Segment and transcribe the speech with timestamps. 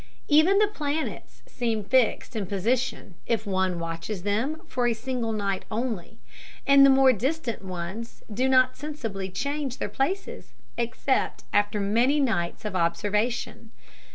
[0.27, 5.63] Even the planets seem fixed in position if one watches them for a single night
[5.69, 6.17] only,
[6.65, 12.65] and the more distant ones do not sensibly change their places, except after many nights
[12.65, 13.69] of observation.